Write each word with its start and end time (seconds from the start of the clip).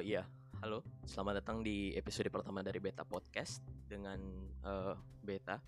Uh, 0.00 0.16
ya, 0.16 0.24
halo. 0.64 0.80
Selamat 1.04 1.44
datang 1.44 1.60
di 1.60 1.92
episode 1.92 2.32
pertama 2.32 2.64
dari 2.64 2.80
Beta 2.80 3.04
Podcast 3.04 3.60
dengan 3.84 4.16
uh, 4.64 4.96
Beta 5.20 5.60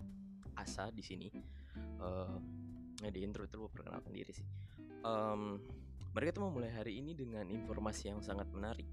Asa 0.57 0.89
di 0.89 1.05
sini. 1.05 1.29
Uh, 2.01 2.41
di 2.97 3.21
intro 3.21 3.45
itu 3.45 3.69
perkenalkan 3.69 4.09
diri 4.09 4.33
sih. 4.33 4.41
Um, 5.05 5.61
mereka 6.17 6.33
tuh 6.33 6.49
mau 6.49 6.53
mulai 6.57 6.73
hari 6.73 6.97
ini 6.97 7.13
dengan 7.13 7.45
informasi 7.45 8.09
yang 8.09 8.25
sangat 8.25 8.49
menarik 8.49 8.89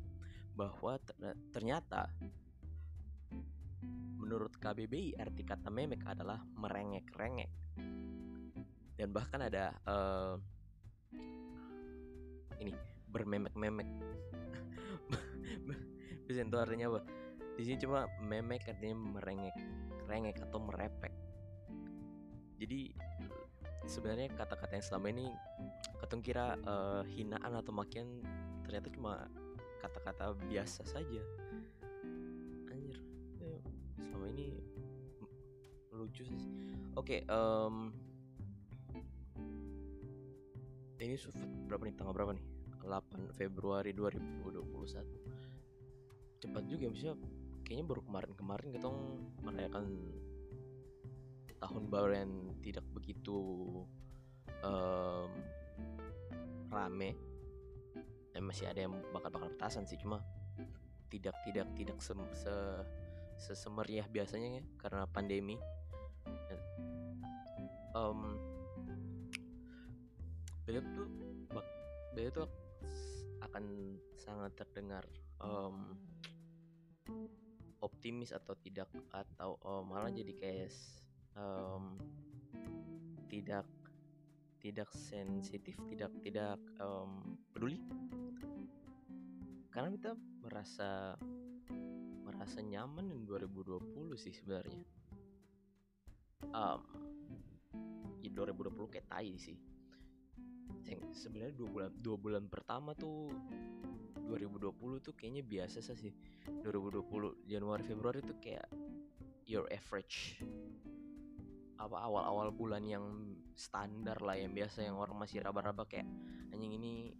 bahwa 0.53 1.00
ter 1.00 1.16
ternyata 1.57 2.12
menurut 4.20 4.52
KBBI 4.61 5.16
arti 5.16 5.41
kata 5.41 5.72
memek 5.72 6.04
adalah 6.04 6.45
merengek-rengek 6.52 7.48
dan 8.93 9.09
bahkan 9.09 9.41
ada 9.41 9.72
uh, 9.88 10.36
ini 12.61 12.77
bermemek-memek 13.08 13.88
bisa 16.26 16.46
itu 16.46 16.58
artinya 16.58 16.86
apa? 16.94 17.00
Di 17.58 17.62
sini 17.66 17.76
cuma 17.82 18.06
memek 18.22 18.70
artinya 18.70 18.96
merengek 19.18 19.56
rengek 20.10 20.43
atau 20.43 20.58
merepek. 20.58 21.14
Jadi 22.58 22.90
sebenarnya 23.86 24.29
kata-kata 24.34 24.76
yang 24.76 24.84
selama 24.84 25.06
ini 25.14 25.26
ketung 26.02 26.20
kira 26.20 26.58
uh, 26.66 27.02
hinaan 27.06 27.54
atau 27.56 27.72
makian 27.72 28.20
ternyata 28.66 28.90
cuma 28.93 29.30
kata-kata 29.80 30.34
biasa 30.50 30.82
saja. 30.84 31.22
Anjir 32.68 32.98
ya, 33.38 33.58
selama 34.10 34.27
ini 34.34 34.60
lucu 35.94 36.27
sih. 36.27 36.42
Oke 36.98 37.22
okay, 37.24 37.30
um, 37.30 37.94
ini 41.00 41.16
berapa 41.70 41.82
nih? 41.86 41.94
Tanggal 41.96 42.12
berapa 42.12 42.32
nih? 42.36 42.44
8 42.80 43.36
Februari 43.36 43.94
2021 43.94 45.49
cepat 46.41 46.64
juga 46.66 46.88
maksudnya 46.88 47.16
kayaknya 47.69 47.84
baru 47.86 48.02
kemarin-kemarin 48.08 48.69
kita 48.74 48.88
merayakan 49.44 49.86
tahun 51.60 51.84
baru 51.92 52.12
yang 52.16 52.33
tidak 52.64 52.84
begitu 52.96 53.36
um, 54.64 55.30
rame. 56.72 57.12
Dan 58.30 58.46
masih 58.46 58.70
ada 58.70 58.88
yang 58.88 58.94
bakal-bakal 59.12 59.52
petasan 59.52 59.84
sih 59.84 60.00
cuma 60.00 60.24
tidak 61.11 61.34
tidak 61.44 61.66
tidak 61.74 61.98
se, 62.00 62.14
se 62.33 62.55
sesemeriah 63.41 64.06
biasanya 64.08 64.62
ya 64.62 64.64
karena 64.80 65.05
pandemi. 65.11 65.61
Um, 67.91 68.38
beliau 70.62 70.83
tuh 70.94 71.08
beliau 72.14 72.30
tuh 72.30 72.48
akan 73.42 73.98
sangat 74.14 74.55
terdengar 74.55 75.02
um, 75.42 75.98
optimis 77.80 78.36
atau 78.36 78.53
tidak 78.61 78.89
atau 79.11 79.56
oh, 79.64 79.83
malah 79.84 80.12
jadi 80.12 80.33
kayak 80.36 80.72
um, 81.36 81.97
tidak 83.30 83.64
tidak 84.61 84.89
sensitif 84.92 85.77
tidak 85.89 86.12
tidak 86.20 86.61
um, 86.80 87.36
peduli. 87.52 87.80
Karena 89.70 89.89
kita 89.94 90.12
merasa 90.42 91.14
merasa 92.27 92.58
nyaman 92.61 93.08
di 93.08 93.24
2020 93.24 94.17
sih 94.20 94.34
sebenarnya. 94.34 94.83
Um, 96.50 96.83
ya 98.20 98.30
2020 98.33 98.92
kayak 98.92 99.08
tai 99.08 99.33
sih. 99.41 99.56
Sebenarnya 101.11 101.55
dua 101.55 101.69
bulan 101.70 101.91
dua 102.02 102.17
bulan 102.19 102.45
pertama 102.50 102.92
tuh 102.98 103.30
2020 104.31 105.03
tuh 105.03 105.14
kayaknya 105.19 105.42
biasa 105.42 105.83
sih. 105.83 106.14
2020 106.62 107.50
Januari 107.50 107.83
Februari 107.83 108.23
tuh 108.23 108.39
kayak 108.39 108.70
your 109.51 109.67
average. 109.74 110.39
Apa 111.80 112.07
awal-awal 112.07 112.55
bulan 112.55 112.86
yang 112.86 113.05
standar 113.58 114.23
lah 114.23 114.39
yang 114.39 114.55
biasa 114.55 114.86
yang 114.86 114.95
orang 114.95 115.19
masih 115.19 115.42
raba-raba 115.42 115.83
kayak 115.90 116.07
anjing 116.55 116.77
ini 116.79 117.11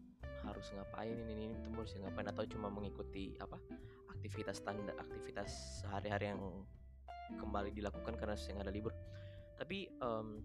harus 0.41 0.73
ngapain 0.73 1.17
ini 1.27 1.51
ini 1.51 1.55
itu 1.59 1.69
harus 1.75 1.93
ngapain? 1.99 2.29
Atau 2.31 2.47
cuma 2.47 2.71
mengikuti 2.71 3.35
apa 3.43 3.59
aktivitas 4.15 4.63
standar 4.63 4.95
aktivitas 5.01 5.83
sehari-hari 5.83 6.31
yang 6.31 6.43
kembali 7.41 7.75
dilakukan 7.75 8.15
karena 8.15 8.37
sedang 8.39 8.63
ada 8.63 8.73
libur. 8.73 8.95
Tapi 9.59 9.91
um, 10.01 10.41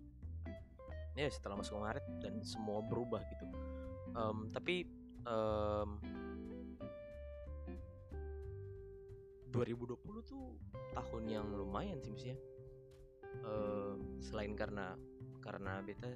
ya 1.16 1.31
setelah 1.31 1.59
masuk 1.59 1.80
Maret 1.80 2.06
dan 2.20 2.44
semua 2.44 2.84
berubah 2.84 3.24
gitu. 3.31 3.46
Um, 4.16 4.52
tapi 4.52 4.88
um, 5.28 6.00
2020 9.56 10.28
tuh 10.28 10.60
tahun 10.92 11.24
yang 11.32 11.48
lumayan 11.56 12.04
sih 12.04 12.12
misalnya 12.12 12.40
uh, 13.48 13.96
selain 14.20 14.52
karena 14.52 15.00
karena 15.40 15.80
beta 15.86 16.10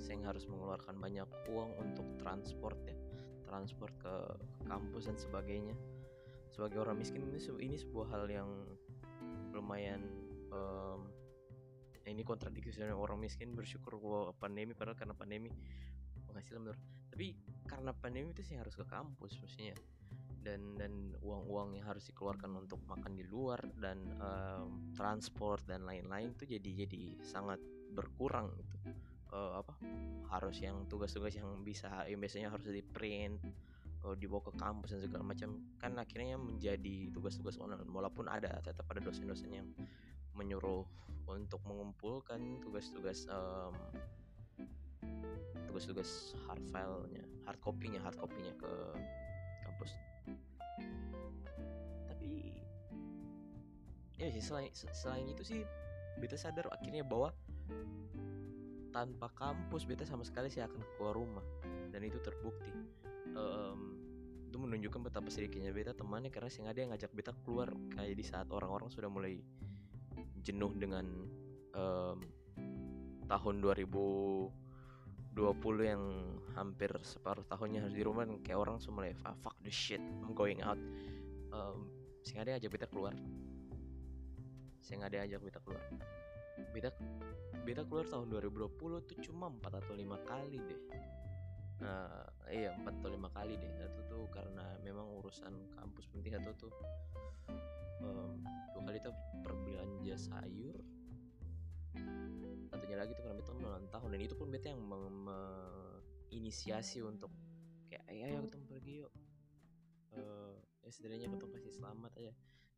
saya 0.00 0.18
harus 0.24 0.48
mengeluarkan 0.48 0.96
banyak 0.96 1.28
uang 1.52 1.70
untuk 1.78 2.06
transport 2.16 2.80
ya. 2.88 2.96
Transport 3.44 3.92
ke 4.00 4.14
kampus 4.64 5.06
dan 5.06 5.20
sebagainya. 5.20 5.76
Sebagai 6.48 6.80
orang 6.80 6.96
miskin 6.96 7.28
ini 7.28 7.38
ini 7.60 7.76
sebuah 7.76 8.08
hal 8.08 8.24
yang 8.26 8.48
lumayan 9.52 10.00
um, 10.48 11.12
ini 12.08 12.24
kontradiksi 12.24 12.80
dengan 12.80 12.96
orang 12.96 13.20
miskin. 13.20 13.52
Bersyukur 13.52 14.00
bahwa 14.00 14.32
pandemi 14.40 14.72
padahal 14.72 14.96
karena 14.96 15.12
pandemi 15.12 15.52
penghasilan 16.24 16.64
menurun. 16.64 16.80
Tapi 17.12 17.36
karena 17.68 17.92
pandemi 17.92 18.32
itu 18.32 18.40
sih 18.40 18.56
harus 18.56 18.72
ke 18.72 18.88
kampus 18.88 19.36
maksudnya 19.44 19.76
dan 20.44 20.76
dan 20.76 20.92
uang-uang 21.24 21.80
yang 21.80 21.88
harus 21.88 22.04
dikeluarkan 22.12 22.52
untuk 22.60 22.84
makan 22.84 23.16
di 23.16 23.24
luar 23.24 23.58
dan 23.80 23.98
um, 24.20 24.92
transport 24.92 25.64
dan 25.64 25.88
lain-lain 25.88 26.36
tuh 26.36 26.44
jadi 26.44 26.84
jadi 26.84 27.18
sangat 27.24 27.58
berkurang 27.96 28.52
gitu. 28.60 28.76
Uh, 29.34 29.58
apa 29.58 29.74
harus 30.30 30.62
yang 30.62 30.86
tugas-tugas 30.86 31.34
yang 31.34 31.48
bisa 31.66 32.06
yang 32.06 32.22
biasanya 32.22 32.54
harus 32.54 32.70
di 32.70 32.84
print 32.86 33.42
uh, 34.06 34.14
dibawa 34.14 34.46
ke 34.46 34.52
kampus 34.54 34.94
dan 34.94 35.00
segala 35.02 35.24
macam 35.26 35.58
kan 35.80 35.96
akhirnya 35.98 36.36
menjadi 36.36 37.10
tugas-tugas 37.10 37.56
online. 37.58 37.88
Walaupun 37.88 38.28
ada 38.28 38.60
tetap 38.60 38.86
ada 38.92 39.00
dosen-dosen 39.02 39.50
yang 39.50 39.68
menyuruh 40.36 40.84
untuk 41.24 41.64
mengumpulkan 41.64 42.60
tugas-tugas 42.60 43.24
um, 43.32 43.72
tugas-tugas 45.66 46.38
hard 46.46 46.62
filenya 46.70 47.24
hard 47.48 47.58
copy-nya 47.58 47.98
hard 47.98 48.14
copy-nya 48.14 48.54
ke 48.54 48.72
kampus 49.66 49.90
ya 54.18 54.30
sih 54.30 54.42
selain 54.42 54.70
selain 54.74 55.26
itu 55.26 55.42
sih 55.42 55.60
beta 56.18 56.38
sadar 56.38 56.70
akhirnya 56.70 57.02
bahwa 57.02 57.34
tanpa 58.94 59.26
kampus 59.34 59.82
beta 59.82 60.06
sama 60.06 60.22
sekali 60.22 60.46
sih 60.46 60.62
akan 60.62 60.78
keluar 60.94 61.18
rumah. 61.18 61.42
Dan 61.90 62.06
itu 62.06 62.22
terbukti. 62.22 62.70
Um, 63.34 63.98
itu 64.46 64.62
menunjukkan 64.62 65.10
betapa 65.10 65.26
sedikitnya 65.34 65.74
beta 65.74 65.90
temannya 65.90 66.30
karena 66.30 66.46
sih 66.46 66.62
ada 66.62 66.78
yang 66.78 66.94
ngajak 66.94 67.10
beta 67.10 67.34
keluar 67.42 67.74
kayak 67.90 68.14
di 68.14 68.22
saat 68.22 68.46
orang-orang 68.54 68.86
sudah 68.86 69.10
mulai 69.10 69.42
jenuh 70.46 70.70
dengan 70.78 71.02
um, 71.74 72.22
tahun 73.26 73.54
2020 73.58 74.54
yang 75.82 76.02
hampir 76.54 76.94
separuh 77.02 77.42
tahunnya 77.50 77.82
harus 77.82 77.98
di 77.98 78.06
rumah 78.06 78.30
kayak 78.46 78.62
orang 78.62 78.78
mulai 78.94 79.10
ah, 79.26 79.34
fuck 79.42 79.58
the 79.66 79.74
shit 79.74 79.98
I'm 80.22 80.38
going 80.38 80.62
out. 80.62 80.78
Um, 81.50 81.90
ada 82.38 82.54
yang 82.54 82.62
ngajak 82.62 82.70
beta 82.78 82.86
keluar 82.86 83.18
saya 84.84 85.00
nggak 85.00 85.12
diajak 85.16 85.40
beta 85.40 85.60
keluar. 85.64 85.80
Beta 86.76 86.92
beta 87.64 87.82
keluar 87.88 88.04
tahun 88.04 88.28
2020 88.28 89.08
tuh 89.08 89.16
cuma 89.24 89.48
4 89.48 89.80
atau 89.80 89.96
5 89.96 90.28
kali 90.28 90.60
deh. 90.60 90.80
Nah 91.80 92.28
iya 92.52 92.76
4 92.76 93.00
atau 93.00 93.08
5 93.08 93.32
kali 93.32 93.56
deh. 93.56 93.72
Satu 93.80 94.04
tuh 94.04 94.28
karena 94.28 94.76
memang 94.84 95.08
urusan 95.24 95.72
kampus 95.72 96.04
penting 96.12 96.36
satu 96.36 96.68
tuh 96.68 96.84
um, 98.04 98.44
dua 98.76 98.82
kali 98.84 99.00
tuh 99.00 99.16
perbelanja 99.40 100.20
sayur. 100.20 100.76
Satunya 102.68 103.00
lagi 103.00 103.16
tuh 103.16 103.24
karena 103.24 103.40
beta 103.40 103.56
ulang 103.56 103.88
tahun. 103.88 104.12
Dan 104.12 104.20
itu 104.20 104.36
pun 104.36 104.52
beta 104.52 104.68
yang 104.68 104.84
menginisiasi 106.28 107.00
untuk 107.00 107.32
kayak 107.88 108.04
ayo 108.12 108.28
ayo 108.28 108.44
ketemu 108.44 108.64
pergi 108.68 109.00
yuk. 109.00 109.12
Uh, 110.14 110.54
ya 110.84 110.92
setidaknya 110.94 111.26
ketemu 111.32 111.50
kasih 111.58 111.74
selamat 111.74 112.14
aja 112.22 112.30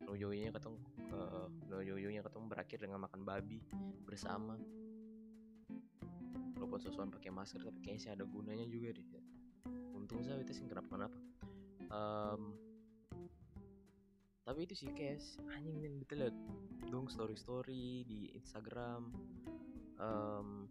ujung-ujungnya 0.05 0.53
ketemu 0.53 0.77
uh, 1.17 1.49
ujung-ujungnya 1.73 2.23
ketemu 2.25 2.45
berakhir 2.53 2.79
dengan 2.85 2.99
makan 3.01 3.25
babi 3.25 3.65
bersama. 4.05 4.61
Walaupun 6.57 6.81
sesuatu 6.81 7.17
pakai 7.17 7.33
masker 7.33 7.61
tapi 7.65 7.79
kayaknya 7.81 8.03
sih 8.03 8.13
ada 8.13 8.25
gunanya 8.29 8.69
juga 8.69 8.93
deh. 8.97 9.07
Untung 9.97 10.21
saya 10.21 10.41
itu 10.41 10.53
sih 10.53 10.69
kenapa 10.69 10.89
kenapa 10.93 11.19
um, 11.91 12.55
tapi 14.47 14.63
itu 14.63 14.75
sih 14.79 14.91
guys 14.95 15.43
anjing 15.51 15.83
nih 15.83 15.91
betul 15.99 16.23
liat 16.23 16.37
dong 16.87 17.11
story 17.11 17.35
story 17.35 18.07
di 18.07 18.31
Instagram 18.39 19.11
um, 19.99 20.71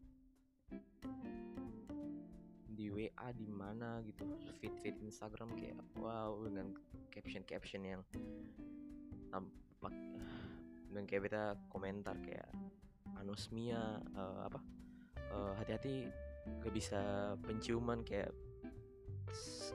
di 2.71 2.87
WA 2.91 3.29
di 3.35 3.47
mana 3.51 3.99
gitu 4.07 4.23
feed 4.59 4.75
feed 4.79 4.95
Instagram 5.03 5.55
kayak 5.59 5.75
wow 5.99 6.39
dengan 6.39 6.71
caption 7.11 7.43
caption 7.43 7.83
yang 7.83 8.01
tampak 9.35 9.95
dan 10.95 11.03
kayak 11.03 11.27
beta 11.27 11.43
komentar 11.67 12.15
kayak 12.23 12.47
anosmia 13.19 13.99
uh, 14.15 14.47
apa 14.47 14.59
uh, 15.35 15.53
hati-hati 15.59 16.07
gak 16.63 16.73
bisa 16.73 17.33
penciuman 17.43 18.05
kayak 18.07 18.31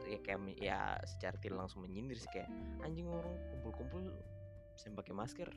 ya 0.08 0.18
kayak 0.24 0.40
ya 0.56 0.96
secara 1.04 1.36
tidak 1.36 1.66
langsung 1.66 1.84
menyindir 1.84 2.16
sih 2.16 2.30
kayak 2.32 2.48
anjing 2.80 3.04
orang 3.10 3.36
kumpul-kumpul 3.52 4.00
saya 4.78 4.96
pakai 4.96 5.12
masker 5.12 5.50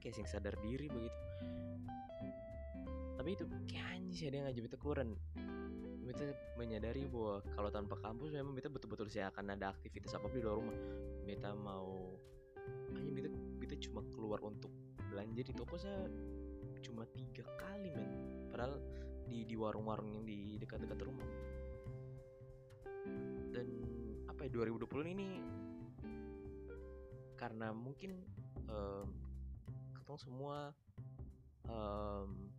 kayak 0.00 0.16
sing 0.16 0.26
sadar 0.26 0.56
diri 0.64 0.88
begitu. 0.88 1.20
Tapi 3.20 3.36
itu 3.36 3.44
kayak 3.68 3.86
anjing 4.00 4.14
sih 4.16 4.26
ada 4.32 4.36
yang 4.40 4.46
ngajak 4.48 4.62
beta 4.64 4.76
keluar 4.80 4.98
beta 6.10 6.24
menyadari 6.56 7.04
bahwa 7.06 7.44
kalau 7.52 7.70
tanpa 7.70 7.94
kampus 8.00 8.32
memang 8.32 8.56
beta 8.56 8.72
betul-betul 8.72 9.06
sih 9.12 9.20
akan 9.22 9.54
ada 9.54 9.70
aktivitas 9.70 10.16
apa 10.16 10.26
di 10.32 10.40
luar 10.40 10.56
rumah. 10.56 10.76
Beta 11.28 11.52
mau 11.52 12.16
hanya 12.96 13.09
beta 13.70 13.86
cuma 13.86 14.02
keluar 14.10 14.42
untuk 14.42 14.74
belanja 14.98 15.46
di 15.46 15.54
toko 15.54 15.78
saya 15.78 16.10
cuma 16.82 17.06
tiga 17.14 17.46
kali 17.54 17.94
men. 17.94 18.10
Padahal 18.50 18.82
di 19.30 19.46
di 19.46 19.54
warung-warung 19.54 20.10
yang 20.10 20.26
di 20.26 20.58
dekat-dekat 20.58 20.98
rumah. 21.06 21.28
Dan 23.54 23.68
apa 24.26 24.42
ya 24.42 24.50
2020 24.50 25.14
ini 25.14 25.28
karena 27.38 27.70
mungkin 27.70 28.18
um, 28.66 29.06
semua 30.18 30.74
um, 31.70 32.50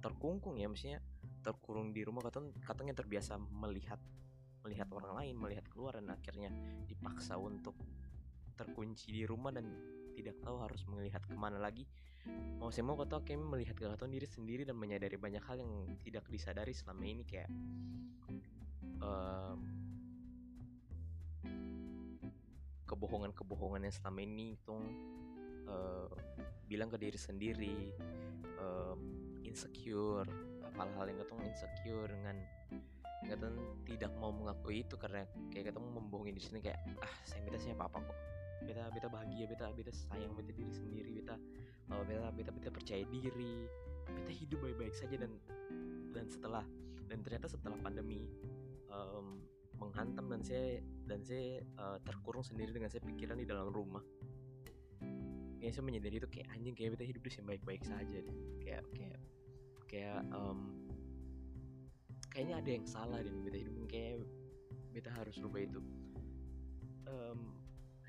terkungkung 0.00 0.56
ya 0.56 0.72
maksudnya 0.72 1.04
terkurung 1.44 1.92
di 1.92 2.00
rumah 2.00 2.24
katanya 2.24 2.56
katanya 2.64 2.96
terbiasa 2.96 3.36
melihat 3.36 4.00
melihat 4.64 4.88
orang 4.88 5.20
lain 5.20 5.36
melihat 5.36 5.68
keluar 5.68 6.00
dan 6.00 6.08
akhirnya 6.16 6.48
dipaksa 6.88 7.36
untuk 7.36 7.76
terkunci 8.60 9.08
di 9.08 9.24
rumah 9.24 9.48
dan 9.56 9.64
tidak 10.12 10.36
tahu 10.44 10.60
harus 10.60 10.84
melihat 10.84 11.24
ke 11.24 11.32
mana 11.32 11.56
lagi. 11.56 11.88
Mau 12.60 12.68
saya 12.68 12.84
mau 12.84 13.00
kata 13.00 13.24
kami 13.24 13.40
melihat 13.40 13.72
kegagalan 13.72 14.12
diri 14.12 14.28
sendiri 14.28 14.62
dan 14.68 14.76
menyadari 14.76 15.16
banyak 15.16 15.40
hal 15.40 15.56
yang 15.56 15.72
tidak 16.04 16.28
disadari 16.28 16.76
selama 16.76 17.04
ini 17.08 17.24
kayak 17.24 17.48
uh, 19.00 19.56
kebohongan-kebohongan 22.84 23.88
yang 23.88 23.94
selama 23.96 24.20
ini 24.20 24.60
itu 24.60 24.76
uh, 25.64 26.12
bilang 26.68 26.92
ke 26.92 27.00
diri 27.00 27.16
sendiri 27.16 27.96
uh, 28.60 28.98
insecure 29.40 30.28
hal-hal 30.76 31.06
yang 31.08 31.18
ketemu 31.24 31.42
insecure 31.48 32.10
dengan 32.12 32.36
ketemu 33.24 33.62
tidak 33.84 34.12
mau 34.16 34.32
mengakui 34.32 34.84
itu 34.84 34.96
karena 34.96 35.28
kayak 35.52 35.72
ketemu 35.72 35.88
membohongi 36.00 36.32
di 36.36 36.42
sini 36.42 36.58
kayak 36.64 36.80
ah 37.04 37.14
saya 37.24 37.40
minta 37.44 37.60
siapa 37.60 37.84
apa 37.84 38.00
kok 38.00 38.18
beta 38.64 38.92
beta 38.92 39.08
bahagia 39.08 39.44
beta 39.48 39.72
beta 39.72 39.92
sayang 39.92 40.32
beta 40.36 40.52
diri 40.52 40.72
sendiri 40.72 41.10
beta 41.16 41.36
uh, 41.92 42.02
beta 42.04 42.28
beta 42.32 42.50
beta 42.52 42.70
percaya 42.70 43.04
diri. 43.08 43.66
Beta 44.10 44.32
hidup 44.34 44.58
baik-baik 44.62 44.94
saja 44.94 45.16
dan 45.20 45.32
dan 46.10 46.26
setelah 46.26 46.64
dan 47.06 47.22
ternyata 47.22 47.46
setelah 47.46 47.78
pandemi 47.78 48.26
um, 48.90 49.38
menghantam 49.78 50.26
dan 50.28 50.42
saya 50.42 50.82
dan 51.06 51.20
saya 51.22 51.62
uh, 51.78 51.96
terkurung 52.02 52.44
sendiri 52.44 52.74
dengan 52.74 52.90
saya 52.90 53.02
pikiran 53.06 53.38
di 53.38 53.46
dalam 53.46 53.70
rumah. 53.70 54.02
Ya 55.60 55.68
saya 55.72 55.84
menyadari 55.84 56.18
itu 56.18 56.28
kayak 56.28 56.48
anjing 56.56 56.74
kayak 56.74 56.96
beta 56.96 57.04
hidup 57.04 57.22
sini 57.28 57.44
baik-baik 57.46 57.82
saja 57.84 58.16
deh. 58.24 58.36
Kayak 58.60 58.84
kayak 58.96 59.20
kayak 59.86 60.20
um, 60.32 60.88
kayaknya 62.32 62.54
ada 62.60 62.70
yang 62.70 62.86
salah 62.88 63.20
di 63.22 63.30
beta 63.30 63.58
hidup. 63.60 63.74
Kayak 63.86 64.26
beta 64.90 65.10
harus 65.14 65.38
rubah 65.38 65.62
itu 65.62 65.80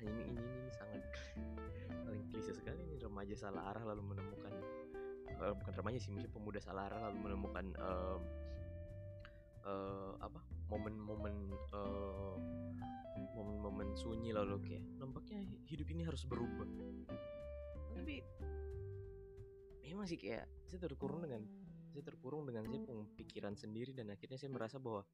ini, 0.04 0.22
ini 0.34 0.42
ini 0.42 0.70
sangat 0.74 1.02
paling 2.06 2.24
klise 2.30 2.52
sekali 2.52 2.82
nih 2.90 2.98
remaja 3.02 3.34
salah 3.38 3.70
arah 3.70 3.84
lalu 3.94 4.14
menemukan 4.14 4.54
uh, 5.38 5.54
bukan 5.56 5.72
remaja 5.78 5.98
sih 6.02 6.10
maksudnya 6.10 6.32
pemuda 6.34 6.60
salah 6.62 6.90
arah 6.90 7.10
lalu 7.10 7.16
menemukan 7.30 7.66
uh, 7.78 8.18
uh, 9.66 10.12
apa 10.18 10.40
momen-momen 10.70 11.34
uh, 11.76 12.36
momen-momen 13.32 13.92
sunyi 13.96 14.32
lalu 14.32 14.60
kayak 14.64 14.84
nampaknya 14.96 15.44
hidup 15.68 15.88
ini 15.92 16.02
harus 16.04 16.24
berubah. 16.24 16.68
Tapi 17.92 18.16
memang 19.92 20.06
sih 20.08 20.16
kayak 20.16 20.48
saya 20.64 20.80
terkurung 20.88 21.20
dengan 21.20 21.44
saya 21.92 22.02
terkurung 22.08 22.48
dengan 22.48 22.64
saya 22.72 23.04
pikiran 23.20 23.52
sendiri 23.52 23.92
dan 23.92 24.08
akhirnya 24.08 24.40
saya 24.40 24.48
merasa 24.48 24.80
bahwa 24.80 25.04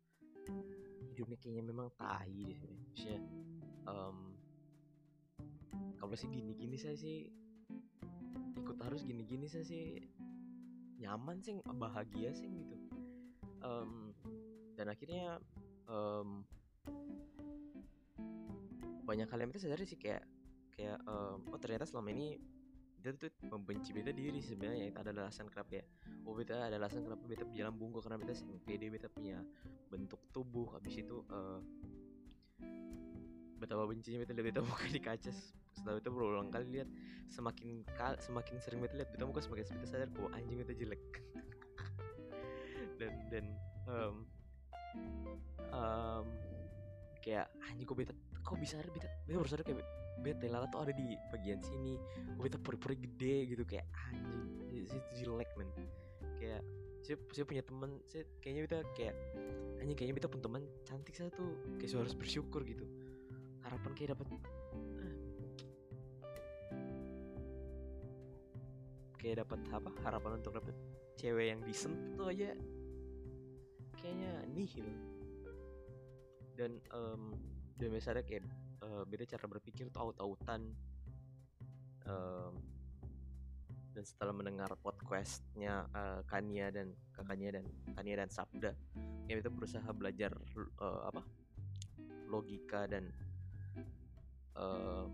hidupnya 1.11 1.37
kayaknya 1.43 1.65
memang 1.67 1.91
tai 1.99 2.39
deh 2.47 2.61
um, 3.91 4.38
kalau 5.99 6.15
sih 6.15 6.31
gini-gini 6.31 6.77
saya 6.79 6.95
sih 6.95 7.29
ikut 8.59 8.79
harus 8.85 9.03
gini-gini 9.05 9.49
saya 9.51 9.65
sih 9.67 9.99
nyaman 10.99 11.41
sih 11.41 11.59
bahagia 11.63 12.35
sih 12.35 12.49
gitu. 12.49 12.77
Um, 13.59 14.15
dan 14.79 14.91
akhirnya 14.91 15.43
um, 15.91 16.47
banyak 19.03 19.27
hal 19.27 19.39
yang 19.41 19.51
kita 19.51 19.67
sadari 19.67 19.89
sih 19.89 19.99
kayak 19.99 20.23
kayak 20.77 21.01
um, 21.09 21.43
oh 21.51 21.59
ternyata 21.59 21.89
selama 21.89 22.13
ini 22.15 22.39
beta 22.99 23.15
tuh 23.15 23.31
membenci 23.49 23.95
beta 23.95 24.11
diri 24.11 24.43
sebenarnya. 24.43 24.91
Itu 24.91 24.99
adalah 25.01 25.31
alasan 25.31 25.49
kenapa 25.49 25.83
ya? 25.83 25.85
Oh 26.27 26.35
beta 26.35 26.67
ada 26.67 26.77
alasan 26.77 27.07
kenapa 27.07 27.25
beta 27.25 27.47
berjalan 27.47 27.75
bungkuk 27.75 28.03
karena 28.05 28.19
beta 28.21 28.35
sering 28.35 28.59
pede 28.63 28.87
beta 28.91 29.09
punya 29.09 29.39
bentuk 29.89 30.21
tubuh 30.35 30.77
habis 30.77 30.99
itu 30.99 31.25
uh, 31.33 31.63
betapa 33.59 33.85
bencinya 33.85 34.23
beta 34.23 34.33
lihat 34.33 34.47
beta 34.55 34.61
muka 34.63 34.87
di 34.87 35.01
kaca. 35.03 35.33
Setelah 35.75 35.95
beta 35.99 36.09
berulang 36.11 36.49
kali 36.49 36.67
lihat 36.81 36.89
semakin 37.29 37.85
kal 37.99 38.15
semakin 38.23 38.57
sering 38.63 38.81
beta 38.81 38.95
lihat 38.97 39.11
beta 39.11 39.25
muka 39.27 39.43
semakin 39.43 39.67
beta 39.79 39.87
sadar 39.91 40.09
bahwa 40.15 40.31
anjing 40.39 40.59
beta 40.63 40.75
jelek. 40.75 41.03
Dan 42.99 43.15
dan 43.31 43.45
um, 43.87 44.27
um, 45.71 46.27
kayak 47.23 47.47
anjing 47.71 47.87
kok 47.87 47.99
beta 47.99 48.15
kok 48.43 48.59
bisa 48.59 48.75
ada 48.81 48.91
beta 48.91 49.07
beta 49.23 49.39
baru 49.39 49.51
sadar 49.51 49.65
kayak 49.67 49.87
beta 50.19 50.47
lala 50.51 50.67
tuh 50.67 50.83
ada 50.83 50.91
di 50.91 51.15
bagian 51.31 51.63
sini 51.63 51.95
kok 52.35 52.43
beta 52.43 52.59
pori-pori 52.59 52.99
gede 52.99 53.55
gitu 53.55 53.63
kayak 53.63 53.87
anjing 54.11 54.83
itu 54.83 54.99
jelek 55.23 55.51
men. 55.55 55.71
Kayak 56.43 56.63
saya, 57.07 57.17
saya 57.31 57.45
punya 57.47 57.63
teman 57.63 57.91
saya 58.11 58.27
kayaknya 58.43 58.63
beta 58.67 58.79
kayak 58.99 59.15
anjing 59.79 59.97
kayaknya 59.97 60.17
beta 60.19 60.29
pun 60.29 60.41
teman 60.43 60.63
cantik 60.83 61.15
saya 61.15 61.31
tuh 61.31 61.55
kayak 61.79 61.95
harus 61.95 62.19
bersyukur 62.19 62.67
gitu 62.67 62.83
harapan 63.69 63.91
kayak 63.93 64.11
dapat 64.17 64.27
kayak 69.21 69.37
dapat 69.45 69.61
apa? 69.69 69.91
Harapan 70.09 70.31
untuk 70.41 70.53
dapat 70.57 70.75
cewek 71.21 71.53
yang 71.53 71.61
decent 71.67 71.95
itu 72.17 72.25
aja. 72.25 72.57
Kayaknya 73.99 74.33
nihil 74.49 74.89
dan 76.59 76.83
um, 76.91 77.35
dan 77.79 77.95
biasanya 77.95 78.27
kayak 78.27 78.43
uh, 78.83 79.07
beda 79.07 79.29
cara 79.31 79.47
berpikir 79.47 79.87
tuh 79.95 80.11
aut-autan 80.11 80.75
um, 82.09 82.55
dan 83.95 84.05
setelah 84.07 84.35
mendengar 84.35 84.71
podcastnya 84.83 85.87
uh, 85.95 86.23
Kania 86.27 86.75
dan 86.75 86.95
kakaknya 87.15 87.63
dan 87.63 87.65
Kania 87.95 88.23
dan 88.23 88.31
Sabda 88.31 88.75
ya 89.31 89.35
kita 89.39 89.51
berusaha 89.51 89.87
belajar 89.95 90.35
uh, 90.83 91.11
apa? 91.11 91.23
Logika 92.27 92.91
dan 92.91 93.09
uh, 94.59 95.07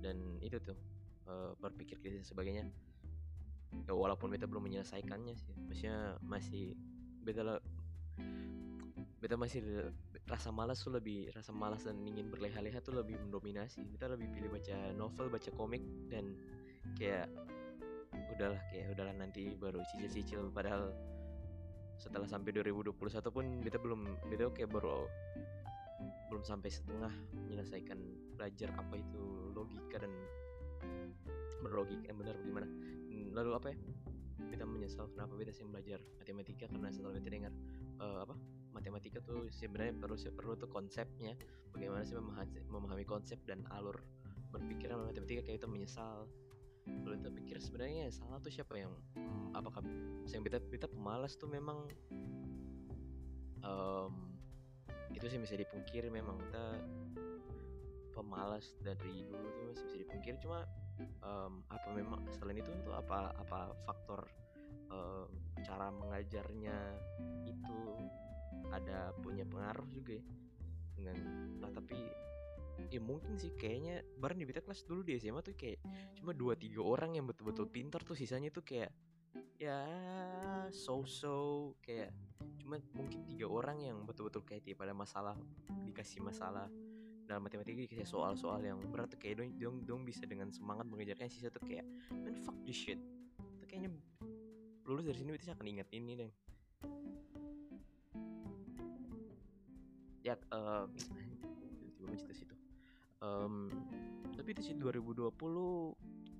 dan 0.00 0.38
itu 0.40 0.62
tuh 0.62 0.78
uh, 1.26 1.52
berpikir 1.58 1.98
kritis 1.98 2.30
sebagainya. 2.30 2.70
Ya 3.84 3.92
walaupun 3.92 4.32
beta 4.32 4.48
belum 4.48 4.70
menyelesaikannya 4.70 5.34
sih 5.36 5.52
maksudnya 5.68 6.16
masih 6.24 6.72
beta 7.26 7.60
beta 9.20 9.34
masih 9.36 9.90
rasa 10.26 10.54
malas 10.54 10.80
tuh 10.80 10.96
lebih 10.96 11.34
rasa 11.34 11.50
malas 11.50 11.84
dan 11.84 11.98
ingin 12.06 12.30
berleha-leha 12.30 12.78
tuh 12.80 12.94
lebih 12.94 13.18
mendominasi. 13.20 13.84
Kita 13.90 14.06
lebih 14.08 14.30
pilih 14.32 14.48
baca 14.54 14.94
novel 14.94 15.26
baca 15.28 15.50
komik 15.52 15.82
dan 16.08 16.38
kayak 16.94 17.28
udahlah 18.32 18.60
kayak 18.72 18.94
udahlah 18.94 19.14
nanti 19.18 19.52
baru 19.58 19.82
cicil-cicil. 19.92 20.54
Padahal 20.54 20.94
setelah 21.96 22.28
sampai 22.28 22.52
2021 22.52 22.92
pun 23.32 23.44
beta 23.64 23.78
belum 23.80 24.00
beta 24.28 24.52
kayak 24.52 24.68
baru 24.68 25.08
belum 26.28 26.42
sampai 26.42 26.70
setengah 26.70 27.12
menyelesaikan 27.46 27.98
belajar 28.34 28.74
apa 28.74 28.94
itu 28.98 29.22
logika 29.54 30.02
dan 30.02 30.12
berlogika 31.62 32.10
yang 32.10 32.18
benar 32.20 32.36
bagaimana 32.38 32.68
lalu 33.36 33.52
apa 33.52 33.68
ya? 33.72 33.78
Kita 34.36 34.64
menyesal 34.64 35.12
kenapa 35.12 35.32
beta 35.36 35.52
sih 35.52 35.64
belajar 35.68 36.00
matematika 36.16 36.64
karena 36.68 36.88
setelah 36.88 37.20
beta 37.20 37.28
dengar 37.28 37.52
uh, 38.00 38.24
apa? 38.24 38.34
Matematika 38.72 39.20
tuh 39.20 39.48
sebenarnya 39.52 39.96
perlu 39.96 40.16
perlu 40.16 40.52
tuh 40.56 40.68
konsepnya. 40.72 41.36
Bagaimana 41.72 42.04
sih 42.08 42.16
memahami, 42.16 42.64
memahami 42.68 43.04
konsep 43.04 43.40
dan 43.44 43.64
alur 43.72 44.00
berpikiran 44.52 45.04
matematika 45.04 45.44
kayak 45.44 45.60
itu 45.60 45.68
menyesal. 45.68 46.24
Lalu 46.86 47.18
kita 47.20 47.30
pikir 47.34 47.56
sebenarnya 47.60 48.08
salah 48.08 48.40
tuh 48.40 48.52
siapa 48.52 48.78
yang 48.78 48.92
hmm, 49.18 49.52
apakah 49.52 49.84
yang 50.30 50.44
beta 50.44 50.62
beta 50.64 50.88
pemalas 50.88 51.34
tuh 51.36 51.50
memang 51.50 51.88
um, 53.64 54.35
itu 55.16 55.26
sih 55.32 55.40
bisa 55.40 55.56
dipungkiri 55.56 56.12
memang 56.12 56.36
kita 56.44 56.64
pemalas 58.12 58.76
dari 58.84 59.24
dulu 59.28 59.48
tuh 59.52 59.64
masih 59.72 59.84
bisa 59.88 59.98
dipungkiri. 60.04 60.36
Cuma 60.40 60.68
um, 61.24 61.64
apa 61.72 61.88
memang 61.96 62.24
selain 62.36 62.60
itu 62.60 62.68
tuh 62.84 62.92
apa 62.92 63.32
apa 63.36 63.72
faktor 63.88 64.28
um, 64.92 65.28
cara 65.64 65.88
mengajarnya 65.92 66.76
itu 67.48 67.80
ada 68.72 69.14
punya 69.20 69.46
pengaruh 69.46 69.86
juga 69.92 70.18
ya 70.18 70.24
dengan 70.96 71.16
nah, 71.60 71.70
tapi 71.70 71.96
ya 72.92 73.00
mungkin 73.00 73.40
sih 73.40 73.52
kayaknya 73.56 74.04
bareng 74.20 74.40
di 74.40 74.46
beta 74.48 74.60
kelas 74.60 74.84
dulu 74.84 75.04
di 75.04 75.16
SMA 75.16 75.40
tuh 75.40 75.56
kayak 75.56 75.80
cuma 76.16 76.36
dua 76.36 76.56
tiga 76.56 76.84
orang 76.84 77.16
yang 77.16 77.24
betul-betul 77.24 77.68
pintar 77.68 78.04
tuh 78.04 78.16
sisanya 78.16 78.52
tuh 78.52 78.64
kayak 78.64 78.92
ya 79.56 79.80
so 80.70 81.02
so 81.08 81.34
kayak 81.80 82.12
cuma 82.60 82.76
mungkin 82.92 83.24
tiga 83.24 83.46
orang 83.48 83.80
yang 83.80 83.98
betul-betul 84.04 84.44
kayak 84.44 84.66
tiap 84.66 84.84
ada 84.84 84.92
masalah 84.92 85.36
dikasih 85.86 86.20
masalah. 86.20 86.68
Dalam 87.26 87.42
matematika 87.42 87.82
dikasih 87.90 88.06
soal-soal 88.06 88.62
yang 88.62 88.78
berat 88.86 89.10
tuh 89.10 89.18
kayak 89.18 89.42
dong, 89.58 89.82
dong, 89.82 90.06
bisa 90.06 90.22
dengan 90.30 90.46
semangat 90.54 90.86
mengejarkan 90.86 91.26
sisa 91.26 91.50
tuh 91.50 91.58
kayak 91.66 91.82
man 92.14 92.38
fuck 92.38 92.54
this 92.62 92.78
shit. 92.78 93.02
Tuh 93.58 93.66
kayaknya 93.66 93.90
lulus 94.86 95.10
dari 95.10 95.18
sini 95.18 95.34
berarti 95.34 95.50
akan 95.50 95.66
ingat 95.66 95.88
ini 95.90 96.12
deh. 96.14 96.32
Ya 100.22 100.38
uh, 100.54 100.86
tiba-tiba 101.98 102.34
situ 102.34 102.56
um, 103.22 103.70
tapi 104.34 104.52
itu 104.52 104.62
sih 104.72 104.74
2020 104.78 105.32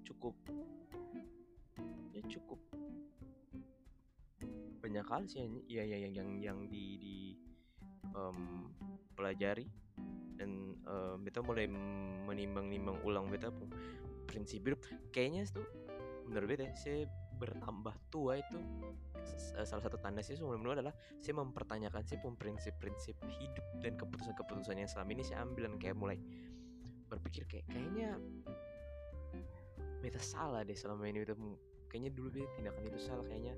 cukup 0.07 0.35
banyak 4.97 5.13
hal 5.13 5.23
sih 5.29 5.45
ya, 5.69 5.85
ya 5.85 6.09
yang 6.09 6.17
yang 6.17 6.31
yang 6.41 6.59
di 6.73 6.97
di 6.97 7.17
um, 8.17 8.73
pelajari. 9.13 9.69
Dan 10.41 10.81
uh, 10.89 11.21
beta 11.21 11.45
mulai 11.45 11.69
menimbang-nimbang 12.25 13.05
ulang 13.05 13.29
beta 13.29 13.53
pun 13.53 13.69
prinsip 14.25 14.65
hidup. 14.65 14.81
Kayaknya 15.13 15.53
itu 15.53 15.63
menurut 16.25 16.49
beta 16.49 16.73
saya 16.73 17.05
bertambah 17.37 17.93
tua 18.09 18.41
itu 18.41 18.57
salah 19.53 19.85
satu 19.85 20.01
tanda 20.01 20.25
saya 20.25 20.41
sebenarnya 20.41 20.81
adalah 20.81 20.95
saya 21.21 21.37
mempertanyakan 21.37 22.01
sih 22.09 22.17
pun 22.17 22.33
prinsip-prinsip 22.41 23.13
hidup 23.37 23.67
dan 23.85 23.93
keputusan-keputusan 24.01 24.81
yang 24.81 24.89
selama 24.89 25.13
ini 25.13 25.21
saya 25.21 25.45
ambil 25.45 25.69
dan 25.69 25.77
kayak 25.77 25.97
mulai 26.01 26.17
berpikir 27.13 27.45
kayak 27.45 27.69
kayaknya 27.69 28.17
beta 30.01 30.17
salah 30.17 30.65
deh 30.65 30.73
selama 30.73 31.05
ini 31.05 31.29
beta 31.29 31.37
kayaknya 31.93 32.11
dulu 32.17 32.41
beta 32.41 32.49
tindakan 32.57 32.83
itu 32.89 33.01
salah 33.05 33.25
kayaknya 33.29 33.53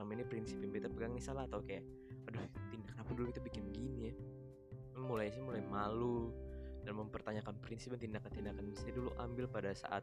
selama 0.00 0.16
ini 0.16 0.24
prinsip 0.24 0.56
yang 0.64 0.72
beta 0.72 0.88
pegang 0.88 1.12
ini 1.12 1.20
salah 1.20 1.44
atau 1.44 1.60
kayak 1.60 1.84
aduh 2.24 2.40
tindakan 2.72 2.96
apa 3.04 3.10
dulu 3.12 3.28
kita 3.28 3.44
bikin 3.44 3.68
begini 3.68 4.08
ya? 4.08 4.14
Mulai 4.96 5.28
sih 5.28 5.44
mulai 5.44 5.60
malu 5.60 6.32
dan 6.88 6.96
mempertanyakan 6.96 7.60
prinsip 7.60 7.92
dan 7.92 8.08
tindakan-tindakan 8.08 8.64
saya 8.72 8.96
dulu 8.96 9.12
ambil 9.20 9.44
pada 9.44 9.76
saat 9.76 10.00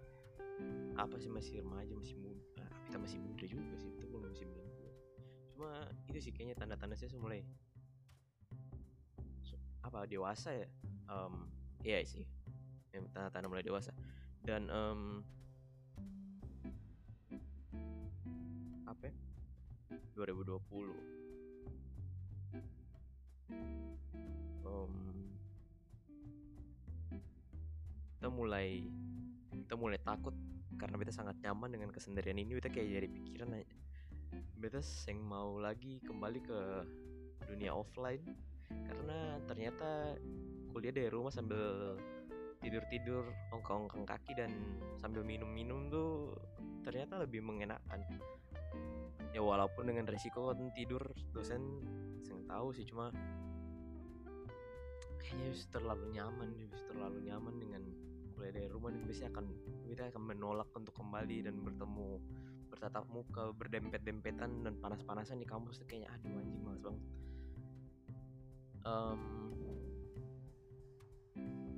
apa 1.01 1.18
sih 1.18 1.34
masih 1.34 1.66
remaja 1.66 1.98
masih 1.98 2.13
muda 2.13 2.62
ah, 2.62 2.70
kita 2.86 3.01
masih 3.01 3.18
muda 3.18 3.46
juga 3.50 3.74
sih 3.82 3.89
kita 3.98 4.06
belum 4.06 4.22
masih 4.30 4.46
muda 4.46 4.70
cuma 5.58 5.70
itu 6.13 6.30
sih 6.30 6.32
kayaknya 6.34 6.54
tanda-tanda 6.62 6.94
saya 6.94 7.10
mulai 7.18 7.42
apa 9.82 10.06
dewasa 10.06 10.54
ya 10.54 10.70
um, 11.10 11.50
iya 11.82 12.06
sih 12.06 12.22
tanda-tanda 12.94 13.50
mulai 13.50 13.66
dewasa. 13.66 13.92
Dan 14.46 14.70
um, 14.70 15.25
2020 20.18 20.58
um, 24.66 24.94
kita 28.18 28.28
mulai 28.34 28.82
kita 29.54 29.76
mulai 29.78 30.02
takut 30.02 30.34
karena 30.78 30.96
kita 31.02 31.14
sangat 31.14 31.36
nyaman 31.42 31.74
dengan 31.74 31.90
kesendirian 31.90 32.38
ini. 32.38 32.58
Kita 32.58 32.70
kayak 32.70 32.88
jadi 32.88 33.08
pikiran 33.10 33.50
beta 34.58 34.82
seng 34.82 35.22
mau 35.22 35.58
lagi 35.62 36.02
kembali 36.06 36.40
ke 36.42 36.60
dunia 37.48 37.72
offline 37.74 38.22
karena 38.68 39.40
ternyata 39.48 40.18
kuliah 40.74 40.92
dari 40.92 41.10
rumah 41.10 41.32
sambil 41.32 41.96
tidur-tidur 42.60 43.30
ongkang-ongkang 43.54 44.04
kaki 44.04 44.34
dan 44.36 44.52
sambil 44.98 45.22
minum-minum 45.22 45.88
tuh 45.88 46.36
ternyata 46.84 47.22
lebih 47.22 47.46
mengenakan 47.46 48.02
ya 49.36 49.42
walaupun 49.44 49.90
dengan 49.92 50.08
resiko 50.08 50.52
kan 50.52 50.72
tidur 50.74 51.02
dosen 51.36 51.62
saya 52.24 52.42
tahu 52.48 52.72
sih 52.72 52.88
cuma 52.88 53.12
kayaknya 55.20 55.52
terlalu 55.74 56.06
nyaman 56.16 56.50
terlalu 56.88 57.20
nyaman 57.28 57.56
dengan 57.60 57.84
kuliah 58.38 58.54
dari 58.54 58.70
rumah 58.70 58.94
dan 58.94 59.02
biasanya 59.04 59.30
akan 59.34 59.46
kita 59.90 60.04
akan 60.14 60.24
menolak 60.24 60.70
untuk 60.78 60.94
kembali 60.94 61.50
dan 61.50 61.56
bertemu 61.66 62.22
bertatap 62.78 63.10
muka 63.10 63.50
berdempet-dempetan 63.58 64.62
dan 64.62 64.78
panas-panasan 64.78 65.42
di 65.42 65.48
kampus. 65.50 65.82
Kayaknya 65.90 66.14
aduh 66.14 66.38
anjing 66.38 66.62
malas 66.62 66.82
banget. 66.86 67.04
Um, 68.88 69.22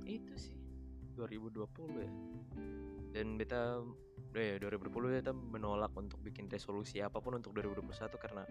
itu 0.04 0.34
sih 0.36 0.56
2020 1.16 2.04
ya. 2.04 2.12
Dan 3.16 3.40
beta 3.40 3.80
ya 4.38 4.62
2020 4.62 5.10
beta 5.10 5.32
menolak 5.34 5.90
untuk 5.98 6.22
bikin 6.22 6.46
resolusi 6.46 7.02
apa 7.02 7.18
pun 7.18 7.42
untuk 7.42 7.50
2021 7.58 7.90
karena 8.14 8.46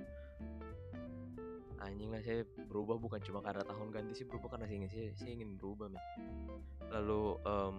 anjing 1.79 2.11
lah 2.11 2.19
saya 2.19 2.43
berubah 2.67 2.99
bukan 2.99 3.23
cuma 3.23 3.39
karena 3.39 3.63
tahun 3.63 3.87
ganti 3.91 4.11
sih 4.11 4.27
berubah 4.27 4.55
karena 4.55 4.67
saya, 4.67 4.87
saya, 4.91 5.07
saya 5.15 5.31
ingin 5.39 5.55
berubah 5.55 5.87
men. 5.87 6.03
Lalu 6.91 7.23
um, 7.47 7.77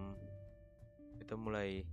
kita 1.21 1.37
mulai 1.37 1.85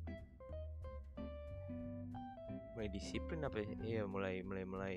mulai 2.72 2.88
disiplin 2.88 3.44
apa 3.44 3.60
ya? 3.60 3.66
Iya 3.84 4.02
mulai 4.08 4.40
mulai 4.40 4.64
mulai 4.64 4.94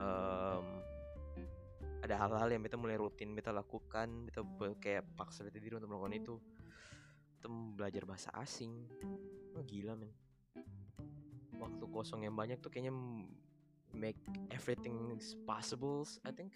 um, 0.00 0.64
ada 2.00 2.14
hal-hal 2.16 2.48
yang 2.48 2.62
kita 2.64 2.78
mulai 2.80 2.96
rutin 2.96 3.34
kita 3.36 3.50
lakukan 3.52 4.30
kita 4.30 4.40
kayak 4.80 5.04
paksa 5.18 5.44
kita 5.44 5.60
diri 5.60 5.76
untuk 5.76 5.92
melakukan 5.92 6.16
itu. 6.16 6.34
Kita 7.36 7.46
belajar 7.52 8.02
bahasa 8.08 8.32
asing 8.40 8.72
oh, 9.56 9.64
gila 9.64 9.92
men. 9.96 10.12
Waktu 11.56 11.84
kosong 11.88 12.28
yang 12.28 12.36
banyak 12.36 12.60
tuh 12.60 12.68
kayaknya 12.68 12.92
make 13.96 14.20
everything 14.52 15.16
possible 15.48 16.04
I 16.28 16.32
think. 16.32 16.52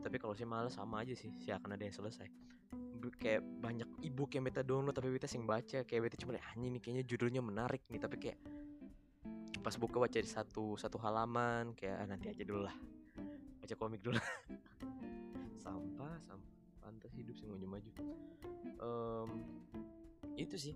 Tapi 0.00 0.16
kalau 0.16 0.32
sih 0.32 0.48
malas 0.48 0.80
sama 0.80 1.04
aja 1.04 1.12
sih. 1.12 1.28
Sih 1.40 1.52
akan 1.52 1.76
ada 1.76 1.84
yang 1.84 1.92
selesai. 1.92 2.28
Kayak 3.20 3.44
banyak 3.62 3.88
ebook 4.02 4.34
yang 4.34 4.44
beta 4.48 4.64
download 4.64 4.96
tapi 4.96 5.12
beta 5.12 5.28
sing 5.28 5.44
baca. 5.44 5.84
Kayak 5.84 6.08
beta 6.08 6.16
cuma 6.18 6.40
anjing 6.40 6.72
nih 6.76 6.82
kayaknya 6.82 7.04
judulnya 7.04 7.42
menarik 7.44 7.84
nih. 7.92 8.00
Tapi 8.00 8.16
kayak 8.16 8.38
pas 9.60 9.74
buka 9.76 10.00
baca 10.00 10.16
di 10.16 10.30
satu 10.30 10.78
satu 10.80 10.96
halaman 11.02 11.76
kayak 11.76 11.96
ah, 12.00 12.06
nanti 12.08 12.32
aja 12.32 12.42
dulu 12.42 12.64
lah. 12.64 12.76
Baca 13.60 13.74
komik 13.76 14.00
dulu. 14.00 14.16
Sampah 15.64 16.16
sampah. 16.24 16.56
Pantas 16.80 17.12
hidup 17.12 17.36
sih 17.36 17.44
maju 17.44 17.66
maju 17.68 17.90
um, 18.82 19.28
itu 20.38 20.56
sih 20.56 20.74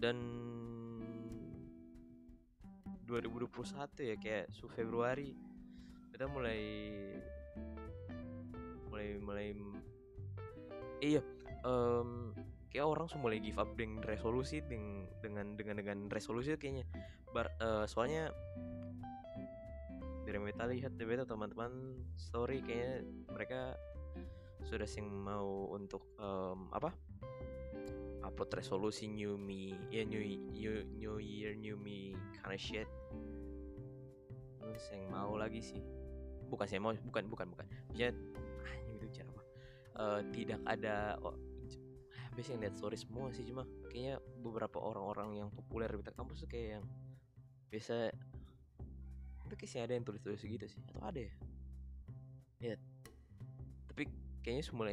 dan 0.00 0.16
2021 3.04 4.10
ya 4.10 4.16
kayak 4.16 4.46
su 4.48 4.66
Februari 4.72 5.36
kita 6.10 6.24
mulai 6.30 6.60
mulai 8.88 9.08
mulai 9.20 9.46
iya 11.04 11.20
um, 11.64 12.32
kayak 12.70 12.86
orang 12.86 13.06
semua 13.10 13.28
mulai 13.28 13.42
give 13.42 13.58
up 13.58 13.74
dengan 13.74 14.00
resolusi 14.06 14.62
dengan 14.62 15.10
dengan 15.18 15.46
dengan 15.58 15.74
dengan 15.82 15.98
resolusi 16.08 16.54
kayaknya. 16.54 16.86
Bar, 17.34 17.50
uh, 17.58 17.84
soalnya 17.86 18.30
dari 20.22 20.38
meta 20.38 20.66
lihat 20.70 20.94
dari 20.94 21.08
meta 21.10 21.26
teman-teman 21.26 21.98
story 22.14 22.62
kayaknya 22.62 23.02
mereka 23.34 23.74
sudah 24.62 24.86
sing 24.86 25.08
mau 25.10 25.66
untuk 25.74 26.06
um, 26.22 26.70
apa 26.70 26.94
upload 28.30 28.54
resolusi 28.54 29.10
new 29.10 29.34
me 29.34 29.74
ya 29.90 30.06
new, 30.06 30.22
new, 30.54 30.86
new 30.94 31.18
year 31.18 31.58
new 31.58 31.74
me 31.74 32.14
kind 32.38 32.54
of 32.54 32.62
shit. 32.62 32.86
Terus 34.62 34.86
yang 34.94 35.10
mau 35.10 35.34
lagi 35.34 35.58
sih 35.58 35.82
bukan 36.46 36.66
saya 36.70 36.78
mau 36.78 36.94
bukan 36.94 37.26
bukan 37.26 37.46
bukan. 37.50 37.66
Ya 37.92 38.14
ah, 38.62 38.74
itu 38.94 39.06
cara 39.10 39.28
apa? 39.34 39.42
Uh, 40.00 40.20
tidak 40.30 40.62
ada 40.64 41.18
oh, 41.20 41.34
biasanya 42.34 42.70
lihat 42.70 42.74
story 42.78 42.96
semua 42.96 43.34
sih 43.34 43.42
cuma 43.42 43.66
kayaknya 43.90 44.22
beberapa 44.40 44.78
orang-orang 44.78 45.42
yang 45.44 45.48
populer 45.50 45.90
di 45.90 46.14
kampus 46.14 46.46
tuh 46.46 46.48
kayak 46.48 46.80
yang 46.80 46.84
biasa 47.68 48.14
tapi 49.44 49.54
kayaknya 49.58 49.82
ada 49.82 49.92
yang 49.98 50.04
tulis-tulis 50.06 50.40
gitu 50.46 50.66
sih 50.70 50.80
atau 50.94 51.02
ada 51.02 51.20
ya? 51.20 51.34
Ya 52.62 52.74
tapi 53.90 54.06
kayaknya 54.40 54.64
semua 54.64 54.88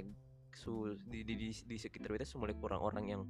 su 0.58 0.98
di, 1.06 1.22
di, 1.22 1.38
di, 1.38 1.54
di 1.54 1.78
sekitar 1.78 2.18
kita 2.18 2.26
semua 2.26 2.50
kurang 2.58 2.82
orang 2.82 3.06
yang 3.06 3.22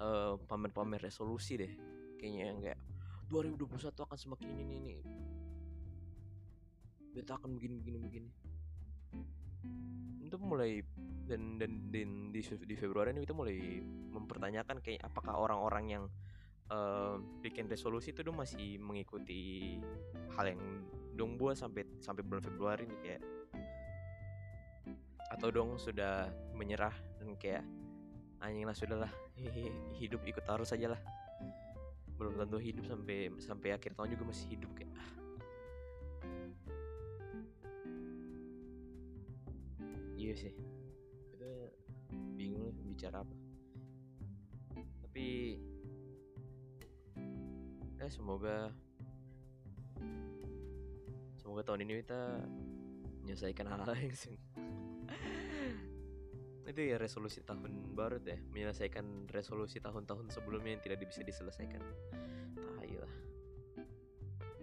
uh, 0.00 0.40
pamer-pamer 0.48 1.04
resolusi 1.04 1.60
deh. 1.60 1.72
Kayaknya 2.16 2.72
kayak 2.72 2.80
2021 3.28 3.92
akan 3.92 4.18
semakin 4.18 4.48
ini 4.56 4.76
nih 4.80 5.00
beta 7.10 7.36
akan 7.36 7.58
begini 7.58 7.74
begini 7.78 7.98
begini. 8.00 8.30
Itu 10.24 10.38
mulai 10.40 10.80
dan 11.26 11.58
dan, 11.58 11.90
dan 11.90 12.30
di, 12.34 12.40
di 12.42 12.74
Februari 12.78 13.12
ini 13.12 13.22
kita 13.22 13.34
mulai 13.34 13.82
mempertanyakan 14.10 14.82
kayak 14.82 15.06
apakah 15.06 15.36
orang-orang 15.36 15.84
yang 15.90 16.04
uh, 16.70 17.18
bikin 17.42 17.66
resolusi 17.66 18.14
itu 18.14 18.26
masih 18.30 18.78
mengikuti 18.78 19.76
hal 20.38 20.54
yang 20.54 20.62
dong 21.18 21.34
buat 21.36 21.58
sampai 21.58 21.86
sampai 21.98 22.22
bulan 22.22 22.42
Februari 22.42 22.86
ini 22.86 22.96
kayak 23.02 23.22
atau 25.40 25.48
dong 25.48 25.80
sudah 25.80 26.28
menyerah 26.52 26.92
dan 27.16 27.32
kayak 27.40 27.64
anjing 28.44 28.68
lah 28.68 28.76
sudahlah 28.76 29.08
hidup 29.96 30.20
ikut 30.28 30.44
arus 30.44 30.76
saja 30.76 30.92
lah. 30.92 31.00
Belum 32.20 32.36
tentu 32.36 32.60
hidup 32.60 32.84
sampai 32.84 33.32
sampai 33.40 33.72
akhir 33.72 33.96
tahun 33.96 34.20
juga 34.20 34.28
masih 34.28 34.52
hidup 34.52 34.68
kayak. 34.76 34.92
Iya 40.20 40.34
sih. 40.36 40.52
Kita 41.32 41.52
bingung 42.36 42.76
bicara 42.84 43.24
apa. 43.24 43.36
Tapi 45.08 45.56
eh 47.96 48.10
semoga 48.12 48.68
semoga 51.40 51.64
tahun 51.64 51.88
ini 51.88 52.04
kita 52.04 52.44
menyelesaikan 53.24 53.64
hal-hal 53.72 53.96
yang 53.96 54.12
itu 56.70 56.94
ya 56.94 56.96
resolusi 56.96 57.42
tahun 57.42 57.94
baru 57.98 58.22
deh 58.22 58.38
menyelesaikan 58.54 59.26
resolusi 59.34 59.82
tahun-tahun 59.82 60.30
sebelumnya 60.30 60.78
yang 60.78 60.82
tidak 60.82 61.02
bisa 61.02 61.26
diselesaikan. 61.26 61.82
Tahi 62.54 62.94
lah. 62.96 63.12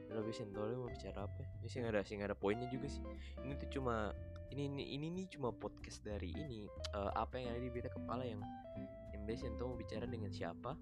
Udah 0.07 0.23
habis 0.23 0.39
mau 0.47 0.87
bicara 0.87 1.27
apa? 1.27 1.43
Ini 1.61 1.67
sih 1.67 1.77
nggak 1.83 1.93
ada 1.93 2.01
sih 2.07 2.15
nggak 2.15 2.29
ada 2.31 2.37
poinnya 2.39 2.67
juga 2.71 2.87
sih. 2.87 3.03
Ini 3.43 3.53
tuh 3.59 3.69
cuma 3.79 4.15
ini 4.55 4.71
ini 4.71 4.83
ini, 4.95 5.05
ini 5.11 5.23
cuma 5.27 5.51
podcast 5.51 6.01
dari 6.01 6.31
ini. 6.31 6.71
Uh, 6.95 7.11
apa 7.13 7.37
yang 7.37 7.51
ada 7.53 7.59
di 7.59 7.69
beta 7.69 7.91
kepala 7.91 8.23
yang 8.23 8.39
yang 9.11 9.21
biasa 9.27 9.51
mau 9.59 9.75
bicara 9.75 10.07
dengan 10.07 10.31
siapa? 10.31 10.79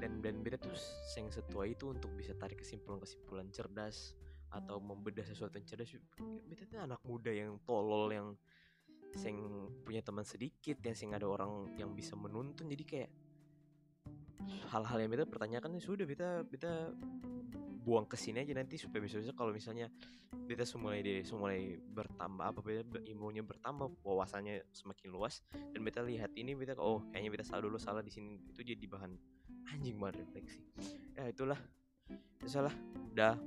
Dan 0.00 0.24
dan 0.24 0.40
beta 0.40 0.56
tuh 0.56 0.72
yang 1.16 1.28
setua 1.28 1.68
itu 1.68 1.92
untuk 1.92 2.08
bisa 2.16 2.32
tarik 2.40 2.64
kesimpulan-kesimpulan 2.64 3.52
cerdas 3.52 4.16
atau 4.50 4.80
membedah 4.80 5.22
sesuatu 5.28 5.60
yang 5.60 5.68
cerdas. 5.68 5.92
Beta 6.48 6.64
tuh 6.64 6.80
anak 6.80 7.04
muda 7.04 7.30
yang 7.30 7.60
tolol 7.68 8.08
yang 8.10 8.34
sing 9.16 9.36
punya 9.82 10.02
teman 10.04 10.22
sedikit 10.22 10.78
yang 10.82 10.94
sing 10.94 11.10
ada 11.14 11.26
orang 11.26 11.74
yang 11.78 11.94
bisa 11.94 12.14
menuntun. 12.14 12.70
Jadi 12.70 12.84
kayak 12.86 13.10
hal-hal 14.70 14.98
yang 15.02 15.10
beta 15.10 15.26
pertanyakan 15.26 15.76
ya 15.76 15.82
sudah 15.82 16.06
beta 16.06 16.42
beta 16.46 16.94
buang 17.80 18.06
ke 18.06 18.14
sini 18.14 18.44
aja 18.44 18.54
nanti 18.54 18.76
supaya 18.76 19.02
bisa 19.02 19.18
bisa 19.18 19.32
kalau 19.32 19.50
misalnya 19.50 19.88
semulai 20.66 21.00
di 21.00 21.22
semulai 21.22 21.78
bertambah 21.78 22.42
apa 22.42 22.60
beta 22.60 22.82
ilmunya 23.06 23.46
bertambah 23.46 24.02
wawasannya 24.02 24.66
semakin 24.74 25.08
luas 25.14 25.46
dan 25.54 25.80
beta 25.86 26.02
lihat 26.02 26.34
ini 26.34 26.58
beta 26.58 26.74
oh 26.78 27.06
kayaknya 27.14 27.30
beta 27.38 27.44
salah 27.46 27.62
dulu 27.70 27.78
salah 27.78 28.02
di 28.02 28.10
sini 28.10 28.34
itu 28.50 28.62
jadi 28.62 28.84
bahan 28.90 29.14
anjing 29.70 29.96
banget 29.96 30.26
refleksi. 30.26 30.60
Ya 31.14 31.30
itulah. 31.30 31.58
Itu 32.42 32.50
salah. 32.50 32.74
Dah 33.14 33.38